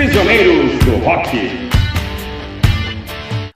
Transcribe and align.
Prisioneiros 0.00 0.78
do 0.86 0.96
Rock. 1.04 1.36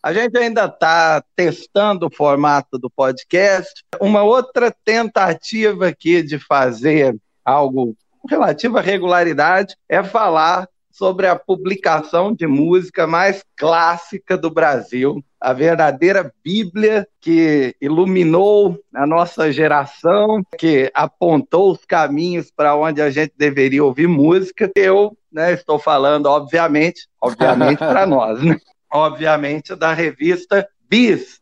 A 0.03 0.13
gente 0.13 0.37
ainda 0.37 0.67
está 0.67 1.25
testando 1.35 2.07
o 2.07 2.15
formato 2.15 2.79
do 2.79 2.91
podcast. 2.91 3.83
Uma 3.99 4.23
outra 4.25 4.71
tentativa 4.85 5.89
aqui 5.89 6.23
de 6.23 6.39
fazer 6.39 7.17
algo 7.43 7.97
relativo 8.29 8.77
à 8.77 8.83
regularidade 8.83 9.75
é 9.89 10.03
falar 10.03 10.69
sobre 10.91 11.27
a 11.27 11.35
publicação 11.35 12.35
de 12.35 12.47
música 12.47 13.07
mais 13.07 13.43
clássica 13.57 14.37
do 14.37 14.51
Brasil, 14.51 15.25
a 15.41 15.55
verdadeira 15.55 16.31
Bíblia 16.45 17.09
que 17.23 17.75
iluminou 17.81 18.79
a 18.95 19.07
nossa 19.07 19.51
geração, 19.51 20.43
que 20.59 20.91
apontou 20.95 21.73
os 21.73 21.87
caminhos 21.87 22.53
para 22.55 22.77
onde 22.77 23.01
a 23.01 23.11
gente 23.11 23.33
deveria 23.35 23.83
ouvir 23.83 24.07
música. 24.07 24.71
Eu 24.77 25.17
né, 25.35 25.53
estou 25.53 25.81
falando, 25.81 26.27
obviamente, 26.27 27.09
obviamente 27.21 27.79
para 27.79 28.07
nós, 28.07 28.41
né? 28.41 28.57
obviamente, 28.91 29.75
da 29.75 29.93
revista 29.93 30.67
Bis. 30.89 31.41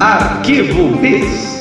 Arquivo 0.00 0.96
Bis. 0.96 1.58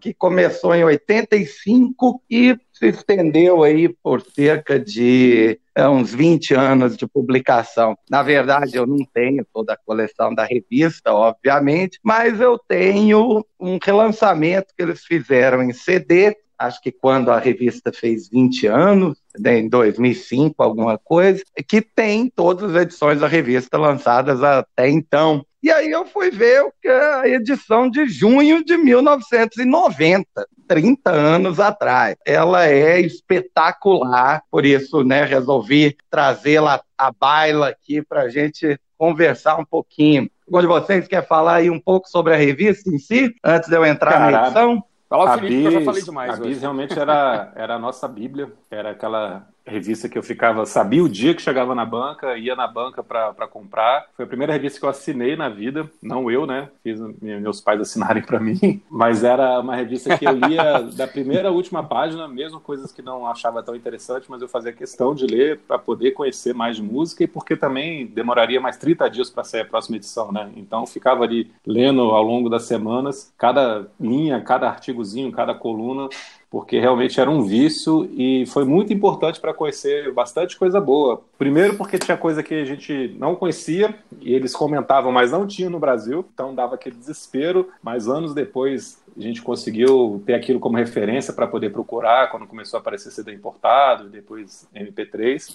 Que 0.00 0.14
começou 0.14 0.74
em 0.74 0.82
85 0.82 2.22
e 2.30 2.56
se 2.72 2.86
estendeu 2.86 3.62
aí 3.62 3.90
por 4.02 4.22
cerca 4.22 4.80
de 4.80 5.60
é, 5.74 5.86
uns 5.86 6.14
20 6.14 6.54
anos 6.54 6.96
de 6.96 7.06
publicação. 7.06 7.94
Na 8.08 8.22
verdade, 8.22 8.76
eu 8.76 8.86
não 8.86 9.04
tenho 9.12 9.46
toda 9.52 9.74
a 9.74 9.76
coleção 9.76 10.34
da 10.34 10.44
revista, 10.44 11.12
obviamente, 11.12 12.00
mas 12.02 12.40
eu 12.40 12.58
tenho 12.58 13.44
um 13.60 13.78
relançamento 13.82 14.72
que 14.74 14.82
eles 14.82 15.04
fizeram 15.04 15.62
em 15.62 15.74
CD 15.74 16.34
acho 16.60 16.80
que 16.82 16.92
quando 16.92 17.30
a 17.30 17.38
revista 17.38 17.90
fez 17.90 18.28
20 18.28 18.66
anos, 18.66 19.18
né, 19.38 19.58
em 19.58 19.68
2005, 19.68 20.62
alguma 20.62 20.98
coisa, 20.98 21.42
que 21.66 21.80
tem 21.80 22.28
todas 22.28 22.74
as 22.74 22.82
edições 22.82 23.20
da 23.20 23.26
revista 23.26 23.78
lançadas 23.78 24.42
até 24.42 24.88
então. 24.88 25.44
E 25.62 25.70
aí 25.70 25.90
eu 25.90 26.06
fui 26.06 26.30
ver 26.30 26.66
a 26.86 27.28
edição 27.28 27.88
de 27.88 28.06
junho 28.06 28.64
de 28.64 28.76
1990, 28.76 30.26
30 30.68 31.10
anos 31.10 31.58
atrás. 31.58 32.16
Ela 32.26 32.66
é 32.66 33.00
espetacular, 33.00 34.42
por 34.50 34.66
isso 34.66 35.02
né, 35.02 35.24
resolvi 35.24 35.96
trazê-la 36.10 36.82
à 36.96 37.10
baila 37.10 37.68
aqui 37.68 38.02
para 38.02 38.22
a 38.22 38.28
gente 38.28 38.78
conversar 38.98 39.56
um 39.56 39.64
pouquinho. 39.64 40.30
Algum 40.46 40.60
de 40.60 40.66
vocês 40.66 41.08
quer 41.08 41.26
falar 41.26 41.56
aí 41.56 41.70
um 41.70 41.80
pouco 41.80 42.08
sobre 42.08 42.34
a 42.34 42.36
revista 42.36 42.90
em 42.90 42.98
si, 42.98 43.34
antes 43.42 43.68
de 43.68 43.76
eu 43.76 43.84
entrar 43.84 44.18
na 44.18 44.46
edição? 44.46 44.84
Fala, 45.10 45.36
Felipe, 45.36 45.56
Bis, 45.56 45.64
eu 45.64 45.72
já 45.72 45.84
falei 45.84 46.02
demais. 46.04 46.30
A 46.34 46.36
Bis 46.36 46.60
realmente 46.60 46.96
era, 46.96 47.52
era 47.56 47.74
a 47.74 47.78
nossa 47.80 48.06
Bíblia, 48.06 48.52
era 48.70 48.92
aquela 48.92 49.48
revista 49.70 50.08
que 50.08 50.18
eu 50.18 50.22
ficava, 50.22 50.66
sabia 50.66 51.02
o 51.02 51.08
dia 51.08 51.34
que 51.34 51.40
chegava 51.40 51.74
na 51.74 51.86
banca, 51.86 52.36
ia 52.36 52.56
na 52.56 52.66
banca 52.66 53.02
para 53.02 53.46
comprar. 53.46 54.06
Foi 54.16 54.24
a 54.24 54.28
primeira 54.28 54.52
revista 54.52 54.80
que 54.80 54.84
eu 54.84 54.90
assinei 54.90 55.36
na 55.36 55.48
vida, 55.48 55.88
não 56.02 56.30
eu, 56.30 56.46
né? 56.46 56.68
Fiz 56.82 57.00
meus 57.22 57.60
pais 57.60 57.80
assinarem 57.80 58.22
para 58.22 58.38
mim, 58.40 58.82
mas 58.90 59.22
era 59.22 59.60
uma 59.60 59.76
revista 59.76 60.18
que 60.18 60.26
eu 60.26 60.32
lia 60.32 60.80
da 60.94 61.06
primeira 61.06 61.48
à 61.48 61.52
última 61.52 61.82
página, 61.82 62.26
mesmo 62.26 62.60
coisas 62.60 62.92
que 62.92 63.00
não 63.00 63.26
achava 63.26 63.62
tão 63.62 63.76
interessante, 63.76 64.26
mas 64.28 64.42
eu 64.42 64.48
fazia 64.48 64.72
questão 64.72 65.14
de 65.14 65.26
ler 65.26 65.60
para 65.60 65.78
poder 65.78 66.10
conhecer 66.12 66.52
mais 66.52 66.76
de 66.76 66.82
música 66.82 67.22
e 67.22 67.28
porque 67.28 67.56
também 67.56 68.06
demoraria 68.06 68.60
mais 68.60 68.76
30 68.76 69.08
dias 69.08 69.30
para 69.30 69.44
sair 69.44 69.60
a 69.60 69.64
próxima 69.64 69.96
edição, 69.96 70.32
né? 70.32 70.50
Então 70.56 70.86
ficava 70.86 71.24
ali 71.24 71.50
lendo 71.64 72.02
ao 72.02 72.22
longo 72.22 72.48
das 72.48 72.64
semanas, 72.64 73.32
cada 73.38 73.86
linha, 74.00 74.40
cada 74.40 74.68
artigozinho, 74.68 75.30
cada 75.30 75.54
coluna 75.54 76.08
porque 76.50 76.80
realmente 76.80 77.20
era 77.20 77.30
um 77.30 77.42
vício 77.42 78.10
e 78.12 78.44
foi 78.46 78.64
muito 78.64 78.92
importante 78.92 79.38
para 79.38 79.54
conhecer 79.54 80.12
bastante 80.12 80.58
coisa 80.58 80.80
boa. 80.80 81.22
Primeiro, 81.38 81.76
porque 81.76 81.96
tinha 81.96 82.16
coisa 82.16 82.42
que 82.42 82.52
a 82.52 82.64
gente 82.64 83.14
não 83.16 83.36
conhecia 83.36 83.94
e 84.20 84.34
eles 84.34 84.52
comentavam, 84.52 85.12
mas 85.12 85.30
não 85.30 85.46
tinha 85.46 85.70
no 85.70 85.78
Brasil, 85.78 86.26
então 86.34 86.52
dava 86.52 86.74
aquele 86.74 86.96
desespero. 86.96 87.68
Mas 87.80 88.08
anos 88.08 88.34
depois 88.34 89.00
a 89.16 89.20
gente 89.22 89.40
conseguiu 89.42 90.20
ter 90.26 90.34
aquilo 90.34 90.58
como 90.58 90.76
referência 90.76 91.32
para 91.32 91.46
poder 91.46 91.70
procurar 91.70 92.32
quando 92.32 92.48
começou 92.48 92.78
a 92.78 92.80
aparecer 92.80 93.12
CD 93.12 93.32
importado, 93.32 94.08
depois 94.08 94.68
MP3. 94.74 95.54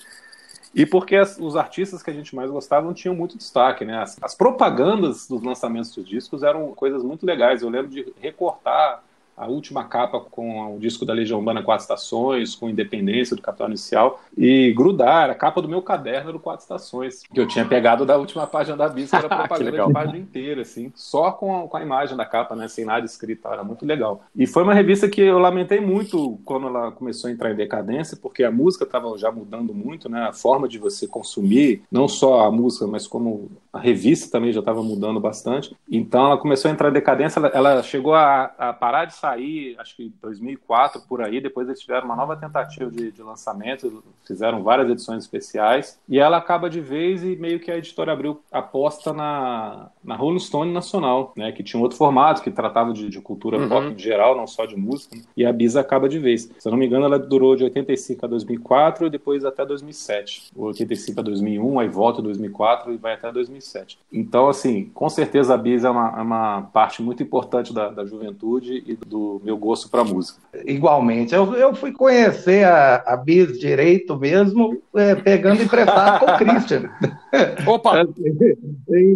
E 0.74 0.86
porque 0.86 1.18
as, 1.18 1.38
os 1.38 1.58
artistas 1.58 2.02
que 2.02 2.10
a 2.10 2.14
gente 2.14 2.34
mais 2.34 2.50
gostava 2.50 2.86
não 2.86 2.94
tinham 2.94 3.16
muito 3.16 3.38
destaque, 3.38 3.84
né? 3.84 3.98
As, 4.02 4.18
as 4.22 4.34
propagandas 4.34 5.28
dos 5.28 5.42
lançamentos 5.44 5.94
dos 5.94 6.08
discos 6.08 6.42
eram 6.42 6.74
coisas 6.74 7.04
muito 7.04 7.26
legais. 7.26 7.62
Eu 7.62 7.70
lembro 7.70 7.90
de 7.90 8.14
recortar 8.22 9.04
a 9.36 9.48
última 9.48 9.84
capa 9.84 10.20
com 10.20 10.76
o 10.76 10.80
disco 10.80 11.06
da 11.06 11.14
Legião 11.14 11.40
Urbana 11.40 11.62
Quatro 11.62 11.84
Estações, 11.84 12.56
com 12.56 12.70
Independência 12.70 13.36
do 13.36 13.42
Capital 13.42 13.68
Inicial, 13.68 14.22
e 14.38 14.72
grudar 14.74 15.30
a 15.30 15.36
capa 15.36 15.62
do 15.62 15.68
meu 15.68 15.82
caderno 15.82 16.32
do 16.32 16.40
Quatro 16.40 16.64
Estações, 16.64 17.24
que 17.24 17.40
eu 17.40 17.48
tinha 17.48 17.66
pegado 17.66 18.06
da 18.06 18.18
última 18.18 18.48
página 18.48 18.78
da 18.78 18.88
Bis, 18.88 19.10
que 19.10 19.16
era 19.16 19.28
propaganda 19.30 19.86
de 19.86 19.94
página 19.94 20.18
inteira, 20.18 20.62
assim, 20.62 20.92
só 20.96 21.32
com 21.32 21.66
a, 21.66 21.68
com 21.68 21.78
a 21.78 21.82
imagem 21.82 22.16
da 22.16 22.26
capa, 22.26 22.56
né, 22.56 22.68
sem 22.68 22.86
nada 22.86 23.06
escrito, 23.06 23.48
era 23.48 23.64
muito 23.64 23.86
legal. 23.86 24.22
E 24.36 24.48
foi 24.48 24.64
uma 24.64 24.74
revista 24.74 25.10
que 25.10 25.22
eu 25.22 25.40
lamentei 25.40 25.80
muito 25.80 26.40
quando 26.46 26.68
ela 26.68 26.92
começou 26.92 27.30
a 27.30 27.34
entrar 27.34 27.52
em 27.52 27.56
decadência, 27.56 28.18
porque 28.22 28.44
a 28.44 28.52
música 28.52 28.86
estava 28.86 29.18
já 29.18 29.32
mudando 29.32 29.74
muito, 29.74 30.08
né, 30.10 30.28
a 30.28 30.34
forma 30.34 30.68
de 30.68 30.78
você 30.78 31.08
consumir, 31.08 31.84
não 31.92 32.08
só 32.08 32.46
a 32.46 32.52
música, 32.52 32.88
mas 32.88 33.08
como 33.08 33.52
a 33.74 33.80
revista 33.80 34.32
também 34.32 34.54
já 34.54 34.60
estava 34.62 34.82
mudando 34.82 35.20
bastante. 35.20 35.76
Então 35.92 36.28
ela 36.28 36.38
começou 36.38 36.70
a 36.70 36.74
entrar 36.74 36.90
em 36.90 36.94
decadência, 36.94 37.40
ela, 37.40 37.48
ela 37.50 37.84
chegou 37.84 38.14
a, 38.14 38.46
a 38.58 38.74
parar 38.74 39.04
de 39.06 39.14
sair, 39.26 39.76
acho 39.80 39.96
que 39.96 40.04
em 40.04 40.14
2004 40.22 41.02
por 41.08 41.22
aí. 41.22 41.42
Depois 41.42 41.68
eles 41.68 41.80
tiveram 41.80 42.06
uma 42.06 42.16
nova 42.16 42.36
tentativa 42.36 42.90
de, 42.92 43.12
de, 43.12 43.24
lançamento, 43.24 44.04
fizeram 44.26 44.62
várias 44.62 44.90
edições 44.90 45.24
especiais. 45.24 46.00
E 46.08 46.20
ela 46.20 46.38
acaba 46.38 46.70
de 46.70 46.80
vez 46.80 47.24
e 47.24 47.36
meio 47.36 47.60
que 47.60 47.72
a 47.72 47.78
editora 47.78 48.14
abriu 48.14 48.40
aposta 48.52 49.12
na, 49.12 49.90
na 50.04 50.16
Rolling 50.16 50.40
Stone 50.40 50.72
Nacional, 50.72 51.34
né, 51.36 51.52
que 51.52 51.64
tinha 51.64 51.80
um 51.80 51.84
outro 51.84 51.98
formato 51.98 52.42
que 52.42 52.52
tratava 52.52 52.94
de, 52.94 53.10
de 53.10 53.20
cultura 53.20 53.58
uhum. 53.58 53.70
pop 53.70 53.88
em 53.88 53.98
geral, 53.98 54.38
não 54.38 54.46
só 54.46 54.66
de 54.66 54.76
música. 54.76 55.16
Né, 55.16 55.24
e 55.36 55.46
a 55.46 55.52
Bisa 55.52 55.82
acaba 55.82 56.08
de 56.08 56.20
vez. 56.20 56.52
Se 56.60 56.68
eu 56.68 56.72
não 56.72 56.78
me 56.78 56.86
engano, 56.86 57.06
ela 57.06 57.18
durou 57.18 57.56
de 57.56 57.64
85 57.64 58.26
a 58.26 58.30
2004 58.30 59.08
e 59.08 59.10
depois 59.10 59.44
até 59.44 59.66
2007. 59.66 60.52
85 60.56 61.20
a 61.20 61.24
2001, 61.24 61.80
aí 61.80 61.88
volta 61.88 62.22
em 62.22 62.24
2004 62.24 62.94
e 62.94 62.98
vai 62.98 63.14
até 63.14 63.32
2007. 63.32 63.98
Então, 64.12 64.48
assim, 64.48 64.86
com 64.94 65.10
certeza 65.10 65.54
a 65.54 65.58
Bisa 65.58 65.88
é 65.88 65.92
uma, 65.92 66.20
é 66.20 66.22
uma 66.22 66.62
parte 66.74 67.02
muito 67.02 67.24
importante 67.24 67.74
da, 67.74 67.90
da 67.90 68.06
juventude 68.06 68.84
e 68.86 68.96
do 68.96 69.15
do 69.16 69.42
meu 69.42 69.58
gosto 69.58 69.90
para 69.90 70.04
música. 70.04 70.42
Igualmente. 70.66 71.34
Eu, 71.34 71.54
eu 71.56 71.74
fui 71.74 71.94
conhecer 71.94 72.66
a, 72.66 72.98
a 72.98 73.16
Bis 73.16 73.58
direito 73.58 74.18
mesmo, 74.18 74.82
é, 74.94 75.16
pegando 75.16 75.64
emprestado 75.64 76.20
com 76.20 76.32
o 76.32 76.36
Christian. 76.38 76.90
Opa! 77.66 78.04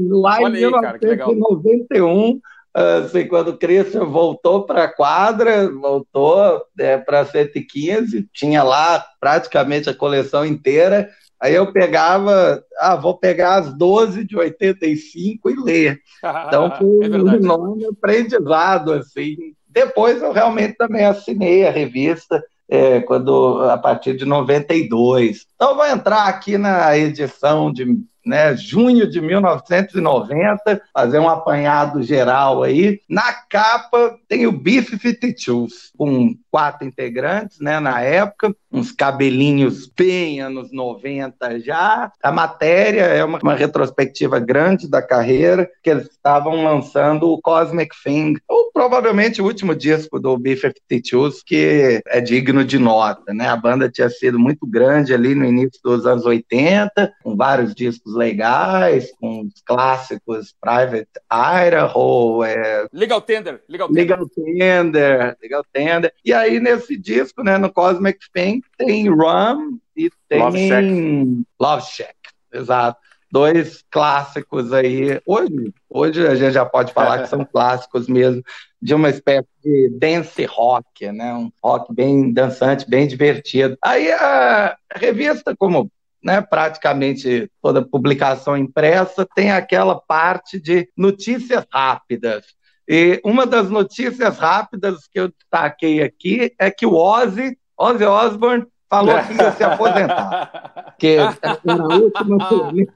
Lá 0.10 0.38
Olha 0.42 0.58
em 0.58 0.64
aí, 0.64 0.72
1991. 0.72 2.40
Assim, 2.74 3.28
quando 3.28 3.50
o 3.50 3.58
Christian 3.58 4.06
voltou 4.06 4.64
para 4.64 4.86
a 4.86 4.94
quadra, 4.94 5.70
voltou 5.70 6.62
é, 6.78 6.98
para 6.98 7.26
115, 7.26 8.30
tinha 8.32 8.64
lá 8.64 9.04
praticamente 9.20 9.90
a 9.90 9.94
coleção 9.94 10.46
inteira. 10.46 11.10
Aí 11.42 11.56
eu 11.56 11.74
pegava, 11.74 12.64
ah, 12.78 12.96
vou 12.96 13.18
pegar 13.18 13.56
as 13.56 13.74
12 13.74 14.24
de 14.24 14.38
85 14.38 15.50
e 15.50 15.56
ler. 15.56 16.00
Então 16.48 16.72
foi 16.78 17.06
é 17.06 17.18
um 17.18 17.34
enorme 17.34 17.86
aprendizado, 17.86 18.94
assim, 18.94 19.56
depois 19.70 20.22
eu 20.22 20.32
realmente 20.32 20.76
também 20.76 21.06
assinei 21.06 21.68
a 21.68 21.72
revista 21.72 22.44
é, 22.68 23.02
quando 23.02 23.64
a 23.70 23.78
partir 23.78 24.16
de 24.16 24.26
92. 24.26 25.46
Então 25.56 25.76
vou 25.76 25.86
entrar 25.86 26.26
aqui 26.26 26.58
na 26.58 26.98
edição 26.98 27.72
de 27.72 27.86
né, 28.26 28.56
junho 28.56 29.10
de 29.10 29.20
1990, 29.20 30.82
fazer 30.94 31.20
um 31.20 31.28
apanhado 31.28 32.04
geral 32.04 32.62
aí. 32.62 33.00
Na 33.10 33.34
capa 33.34 34.18
tem 34.28 34.46
o 34.46 34.52
Beef 34.52 34.90
52, 34.90 35.92
com 35.98 36.36
quatro 36.52 36.86
integrantes, 36.86 37.60
né, 37.60 37.80
na 37.80 38.02
época, 38.02 38.56
uns 38.72 38.92
cabelinhos 38.92 39.88
bem 39.88 40.42
anos 40.42 40.72
90 40.72 41.60
já. 41.60 42.12
A 42.22 42.32
matéria 42.32 43.02
é 43.02 43.24
uma, 43.24 43.40
uma 43.42 43.56
retrospectiva 43.56 44.40
grande 44.40 44.88
da 44.88 45.02
carreira, 45.02 45.68
que 45.82 45.90
eles 45.90 46.10
estavam 46.10 46.64
lançando 46.64 47.32
o 47.32 47.42
Cosmic 47.42 47.96
Thing, 48.04 48.36
provavelmente 48.80 49.42
o 49.42 49.46
último 49.46 49.76
disco 49.76 50.22
do 50.22 50.38
B-52s, 50.38 51.42
que 51.46 52.02
é 52.08 52.22
digno 52.22 52.64
de 52.64 52.80
nota, 52.80 53.34
né? 53.34 53.50
A 53.50 53.58
banda 53.58 53.92
tinha 53.92 54.10
sido 54.10 54.40
muito 54.40 54.66
grande 54.66 55.14
ali 55.14 55.36
no 55.36 55.44
início 55.44 55.82
dos 55.84 56.06
anos 56.06 56.26
80, 56.26 57.14
com 57.22 57.36
vários 57.36 57.76
discos 57.76 58.16
legais, 58.16 59.12
com 59.20 59.42
os 59.42 59.62
clássicos 59.66 60.56
Private 60.62 61.10
Idaho, 61.30 62.42
é... 62.46 62.88
Legal 62.94 63.20
Tender, 63.20 63.62
Legal 63.68 63.90
Tender, 63.90 64.02
Legal 64.02 64.30
Tender, 64.30 65.38
Legal 65.44 65.66
Tender. 65.74 66.14
E 66.24 66.32
aí 66.34 66.62
nesse 66.62 66.96
disco, 66.96 67.44
né, 67.44 67.58
no 67.58 67.74
Cosmic 67.74 68.20
Thing, 68.34 68.62
tem 68.78 69.10
Rum 69.10 69.78
e 69.94 70.10
tem 70.30 70.40
Love 70.40 70.68
Shack. 70.70 71.46
Love 71.60 71.86
Shack, 71.86 72.16
exato. 72.54 73.09
Dois 73.32 73.84
clássicos 73.90 74.74
aí. 74.74 75.20
Hoje, 75.26 75.74
hoje 75.90 76.28
a 76.28 76.36
gente 76.36 76.54
já 76.54 76.66
pode 76.66 76.94
falar 76.94 77.24
que 77.24 77.30
são 77.30 77.46
clássicos 77.52 78.08
mesmo, 78.08 78.44
de 78.82 78.94
uma 78.94 79.10
espécie 79.10 79.48
de 79.64 79.90
dance 80.00 80.46
rock, 80.46 81.12
né? 81.12 81.34
Um 81.34 81.52
rock 81.64 81.94
bem 81.94 82.32
dançante, 82.32 82.90
bem 82.90 83.08
divertido. 83.08 83.78
Aí 83.84 84.12
a 84.12 84.78
revista, 84.96 85.56
como 85.56 85.92
né, 86.24 86.42
praticamente 86.42 87.50
toda 87.62 87.86
publicação 87.86 88.58
impressa, 88.58 89.28
tem 89.36 89.52
aquela 89.52 90.00
parte 90.00 90.60
de 90.60 90.90
notícias 90.98 91.66
rápidas. 91.72 92.46
E 92.88 93.22
uma 93.24 93.46
das 93.46 93.70
notícias 93.70 94.38
rápidas 94.38 95.08
que 95.08 95.20
eu 95.20 95.30
destaquei 95.30 96.02
aqui 96.02 96.54
é 96.58 96.72
que 96.72 96.86
o 96.86 96.96
Ozzy, 96.96 97.58
Ozzy 97.78 98.04
Osbourne, 98.04 98.66
falou 98.90 99.16
que 99.24 99.34
ia 99.34 99.52
se 99.52 99.64
aposentar. 99.64 100.96
que 101.00 101.18
era 101.18 101.84
a 101.84 101.96
última 101.96 102.38
turnê. 102.50 102.88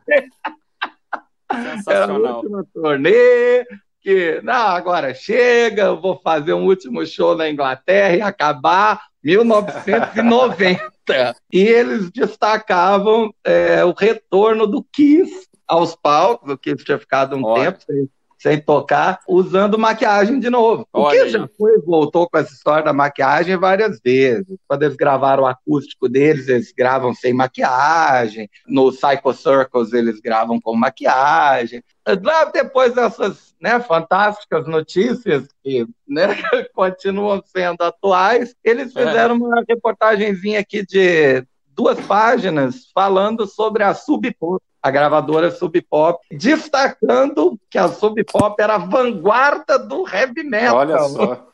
Era 1.88 2.12
a 2.12 2.36
última 2.36 2.66
turnê, 2.74 3.66
que 4.02 4.42
não, 4.44 4.54
agora 4.54 5.14
chega, 5.14 5.84
eu 5.84 6.02
vou 6.02 6.20
fazer 6.22 6.54
um 6.54 6.66
último 6.66 7.06
show 7.06 7.38
na 7.38 7.50
Inglaterra 7.50 8.16
e 8.16 8.22
acabar 8.22 9.04
1990. 9.24 10.92
e 11.52 11.60
eles 11.60 12.12
destacavam 12.12 13.34
é, 13.44 13.84
o 13.86 13.94
retorno 13.94 14.66
do 14.66 14.84
Kiss 14.84 15.48
aos 15.68 15.96
palcos, 15.96 16.52
o 16.52 16.58
Kiss 16.58 16.84
tinha 16.84 17.00
ficado 17.00 17.36
um 17.36 17.46
Olha. 17.46 17.72
tempo 17.72 17.84
sem 17.86 18.10
sem 18.44 18.60
tocar, 18.60 19.22
usando 19.26 19.80
maquiagem 19.80 20.38
de 20.38 20.50
novo. 20.50 20.86
O 20.92 21.10
que 21.10 21.30
já 21.30 21.48
foi, 21.58 21.80
voltou 21.80 22.30
com 22.30 22.38
essa 22.38 22.52
história 22.52 22.84
da 22.84 22.92
maquiagem 22.92 23.56
várias 23.56 24.02
vezes. 24.04 24.58
Quando 24.68 24.84
eles 24.84 24.98
gravaram 24.98 25.44
o 25.44 25.46
acústico 25.48 26.10
deles, 26.10 26.50
eles 26.50 26.74
gravam 26.78 27.14
sem 27.14 27.34
maquiagem. 27.34 28.50
No 28.68 28.92
Psycho 28.92 29.34
Circles, 29.34 29.94
eles 29.94 30.20
gravam 30.20 30.60
com 30.60 30.76
maquiagem. 30.76 31.82
Lá 32.22 32.44
depois 32.44 32.94
dessas 32.94 33.56
né, 33.62 33.80
fantásticas 33.80 34.68
notícias 34.68 35.48
que 35.64 35.88
né, 36.06 36.28
continuam 36.76 37.42
sendo 37.46 37.82
atuais, 37.82 38.54
eles 38.62 38.94
é. 38.94 39.06
fizeram 39.06 39.36
é. 39.36 39.38
uma 39.38 39.64
reportagenzinha 39.66 40.60
aqui 40.60 40.86
de 40.86 41.46
duas 41.70 41.98
páginas 42.02 42.92
falando 42.94 43.48
sobre 43.48 43.84
a 43.84 43.94
Sub 43.94 44.30
Pop 44.38 44.62
a 44.84 44.92
gravadora 44.92 45.50
Sub 45.50 45.82
Pop, 45.84 46.20
destacando 46.30 47.58
que 47.70 47.78
a 47.78 47.88
Sub 47.88 48.22
Pop 48.26 48.62
era 48.62 48.76
a 48.76 48.80
vanguarda 48.80 49.80
do 49.80 50.06
heavy 50.06 50.44
metal. 50.44 50.76
Olha 50.76 51.00
só. 51.00 51.48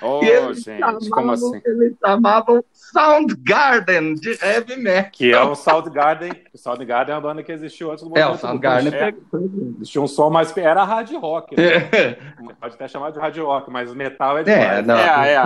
Oh, 0.00 0.20
eles 0.22 0.62
gente, 0.62 0.78
chamavam, 0.78 1.10
como 1.10 1.32
assim? 1.32 1.60
Eles 1.66 1.96
chamavam 2.00 2.64
Soundgarden 2.72 4.14
de 4.14 4.38
heavy 4.40 4.76
metal. 4.76 5.10
Que 5.10 5.32
é 5.32 5.42
o 5.42 5.56
Soundgarden. 5.56 6.30
O 6.54 6.58
Soundgarden 6.58 7.12
é 7.12 7.16
uma 7.16 7.20
banda 7.20 7.42
que 7.42 7.50
existiu 7.50 7.90
antes 7.90 8.04
do 8.04 8.08
movimento. 8.08 8.30
É, 8.30 8.34
o 8.34 8.38
Soundgarden. 8.38 8.94
É, 8.94 9.14
existia 9.80 10.00
um 10.00 10.06
som 10.06 10.30
mais. 10.30 10.56
Era 10.56 10.84
hard 10.84 11.12
rock. 11.16 11.56
Né? 11.56 11.80
Pode 12.60 12.74
até 12.74 12.86
chamar 12.86 13.10
de 13.10 13.18
hard 13.18 13.36
rock, 13.38 13.68
mas 13.68 13.92
metal 13.92 14.38
é 14.38 14.44
demais. 14.44 14.62
É, 14.62 14.82
não, 14.82 14.96
é, 14.96 15.32
é. 15.32 15.42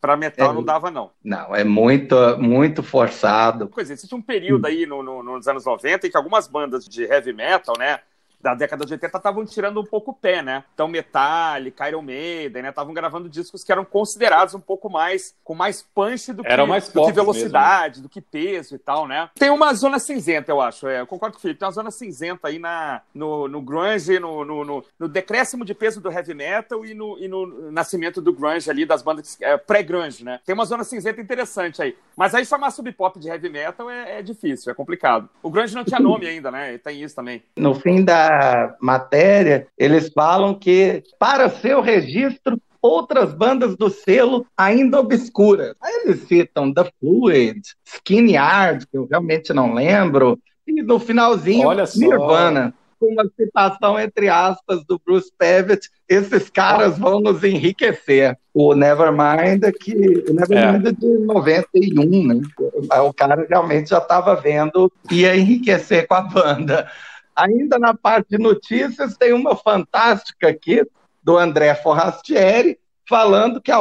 Pra 0.00 0.16
metal 0.16 0.50
é, 0.50 0.54
não 0.54 0.62
dava, 0.62 0.90
não. 0.90 1.10
Não, 1.22 1.54
é 1.54 1.62
muito, 1.62 2.16
muito 2.38 2.82
forçado. 2.82 3.68
Coisa, 3.68 3.92
existe 3.92 4.14
um 4.14 4.22
período 4.22 4.66
aí 4.66 4.86
no, 4.86 5.02
no, 5.02 5.22
nos 5.22 5.46
anos 5.46 5.64
90 5.66 6.06
em 6.06 6.10
que 6.10 6.16
algumas 6.16 6.48
bandas 6.48 6.86
de 6.86 7.02
heavy 7.04 7.34
metal, 7.34 7.74
né? 7.78 8.00
Da 8.42 8.54
década 8.54 8.84
de 8.86 8.92
80 8.92 9.16
estavam 9.16 9.44
tirando 9.44 9.80
um 9.80 9.84
pouco 9.84 10.10
o 10.10 10.14
pé, 10.14 10.42
né? 10.42 10.64
Então 10.74 10.88
Metallica, 10.88 11.88
Iron 11.88 12.02
Maiden, 12.02 12.62
né? 12.62 12.70
Estavam 12.70 12.94
gravando 12.94 13.28
discos 13.28 13.62
que 13.62 13.70
eram 13.70 13.84
considerados 13.84 14.54
um 14.54 14.60
pouco 14.60 14.88
mais 14.88 15.34
com 15.44 15.54
mais 15.54 15.82
punch 15.82 16.32
do 16.32 16.42
que, 16.42 16.56
mais 16.64 16.88
do 16.88 17.04
que 17.04 17.12
velocidade, 17.12 17.98
mesmo, 17.98 18.02
né? 18.02 18.02
do 18.02 18.08
que 18.08 18.20
peso 18.20 18.74
e 18.74 18.78
tal, 18.78 19.06
né? 19.06 19.28
Tem 19.34 19.50
uma 19.50 19.74
zona 19.74 19.98
cinzenta, 19.98 20.50
eu 20.50 20.60
acho. 20.60 20.88
É, 20.88 21.00
eu 21.00 21.06
concordo 21.06 21.34
com 21.34 21.38
o 21.38 21.42
Felipe. 21.42 21.60
Tem 21.60 21.66
uma 21.66 21.72
zona 21.72 21.90
cinzenta 21.90 22.48
aí 22.48 22.58
na, 22.58 23.02
no, 23.14 23.48
no 23.48 23.60
grunge, 23.60 24.18
no, 24.18 24.44
no, 24.44 24.64
no, 24.64 24.84
no 24.98 25.08
decréscimo 25.08 25.64
de 25.64 25.74
peso 25.74 26.00
do 26.00 26.10
heavy 26.10 26.34
metal 26.34 26.84
e 26.84 26.94
no, 26.94 27.18
e 27.18 27.28
no 27.28 27.70
nascimento 27.70 28.20
do 28.20 28.32
grunge 28.32 28.70
ali, 28.70 28.86
das 28.86 29.02
bandas 29.02 29.36
é, 29.40 29.56
pré-grunge, 29.56 30.24
né? 30.24 30.40
Tem 30.44 30.54
uma 30.54 30.64
zona 30.64 30.84
cinzenta 30.84 31.20
interessante 31.20 31.82
aí. 31.82 31.96
Mas 32.16 32.34
aí 32.34 32.44
chamar 32.44 32.70
sub 32.70 32.90
pop 32.92 33.18
de 33.18 33.28
heavy 33.28 33.48
metal 33.48 33.90
é, 33.90 34.18
é 34.18 34.22
difícil, 34.22 34.70
é 34.72 34.74
complicado. 34.74 35.28
O 35.42 35.50
grunge 35.50 35.74
não 35.74 35.84
tinha 35.84 36.00
nome 36.00 36.26
ainda, 36.26 36.50
né? 36.50 36.78
Tem 36.78 37.02
isso 37.02 37.14
também. 37.14 37.42
No 37.56 37.74
fim 37.74 38.04
da 38.04 38.29
matéria, 38.80 39.66
eles 39.76 40.10
falam 40.12 40.54
que 40.54 41.02
para 41.18 41.48
seu 41.48 41.80
registro 41.80 42.60
outras 42.82 43.34
bandas 43.34 43.76
do 43.76 43.90
selo 43.90 44.46
ainda 44.56 45.00
obscuras. 45.00 45.74
Aí 45.80 46.02
eles 46.04 46.22
citam 46.26 46.72
The 46.72 46.90
Fluid, 46.98 47.60
Skinny 47.84 48.32
Yard, 48.32 48.86
que 48.86 48.96
eu 48.96 49.06
realmente 49.06 49.52
não 49.52 49.74
lembro, 49.74 50.38
e 50.66 50.82
no 50.82 50.98
finalzinho, 50.98 51.68
Olha 51.68 51.84
Nirvana. 51.96 52.74
Com 52.98 53.06
uma 53.06 53.24
citação, 53.34 53.98
entre 53.98 54.28
aspas, 54.28 54.84
do 54.84 55.00
Bruce 55.02 55.32
Pavitt, 55.38 55.88
esses 56.06 56.50
caras 56.50 56.98
vão 56.98 57.18
nos 57.18 57.42
enriquecer. 57.42 58.36
O 58.52 58.74
Nevermind, 58.74 59.62
que, 59.80 59.94
o 60.28 60.34
Nevermind 60.34 60.86
é. 60.86 60.92
de 60.92 61.18
91, 61.18 62.26
né? 62.26 62.42
O 63.02 63.14
cara 63.14 63.46
realmente 63.48 63.88
já 63.88 63.98
estava 63.98 64.36
vendo, 64.36 64.92
ia 65.10 65.34
enriquecer 65.34 66.06
com 66.06 66.14
a 66.14 66.20
banda. 66.20 66.90
Ainda 67.40 67.78
na 67.78 67.94
parte 67.94 68.30
de 68.30 68.38
notícias, 68.38 69.16
tem 69.16 69.32
uma 69.32 69.56
fantástica 69.56 70.48
aqui 70.48 70.84
do 71.22 71.38
André 71.38 71.74
Forrastieri, 71.74 72.78
falando 73.08 73.60
que 73.60 73.72